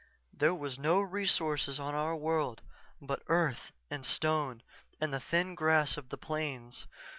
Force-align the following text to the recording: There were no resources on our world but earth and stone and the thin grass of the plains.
There 0.33 0.55
were 0.55 0.71
no 0.79 0.99
resources 0.99 1.79
on 1.79 1.93
our 1.93 2.15
world 2.15 2.63
but 2.99 3.21
earth 3.27 3.71
and 3.91 4.03
stone 4.03 4.63
and 4.99 5.13
the 5.13 5.19
thin 5.19 5.53
grass 5.53 5.95
of 5.95 6.09
the 6.09 6.17
plains. 6.17 6.87